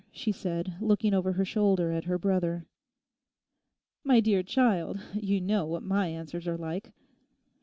[0.11, 2.65] she said, looking over her shoulder at her brother.
[4.03, 6.91] 'My dear child, you know what my answers are like!